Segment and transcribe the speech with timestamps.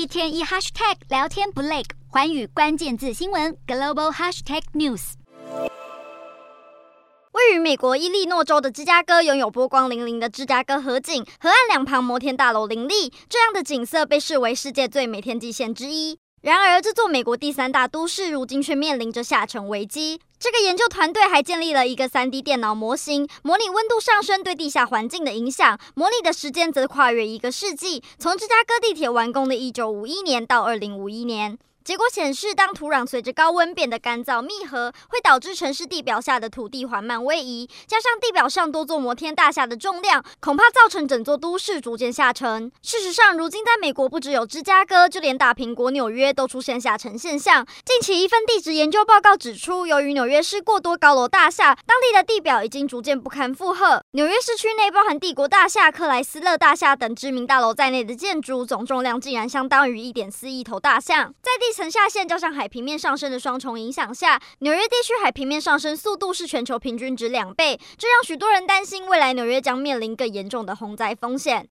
[0.00, 5.12] 一天一 hashtag 聊天不累，环宇关键字新闻 global hashtag news。
[7.32, 16.18] 位于美国伊利诺州的芝加哥，拥有波光粼粼的芝加哥河景，河岸两旁摩天大楼林立，这样的景色被视为世界最美天际线之一。
[16.42, 20.18] 然而，这座美国第三大都市如今却面临着下沉危机。
[20.38, 31.58] 这个研究团队还建立了一个 3D 电脑模型，模拟温度上升对地下环境的影响，模拟的时间则跨越一个世纪，从芝加哥地铁完工的1951年到2051年。
[31.82, 42.70] 结果显示，当土壤随着高温变得干燥密合，会导致城市地表下的土地缓慢位移，加上地表上多座摩天大厦的重量，恐怕造成整座都市逐渐下沉。
[42.82, 47.66] 事实上，如今在美国，不只有芝加哥，就连大苹果纽约都出现下沉现象。
[47.82, 54.04] 近期一份地质研究报告指出，由于纽约市过多高楼大厦，当地的地表已经逐渐不堪负荷。
[54.10, 61.69] 纽约市区内包含帝国大厦、克莱斯勒大厦等知名大楼在内的建筑，总重量竟然相当于一点四亿头大象，在地。
[61.72, 71.68] 层下陷加上海平面上升的双重影响下，纽约地区海平面上升速度是全球平均值两倍，这让许多人担心未来纽约将面临更严重的洪灾风险。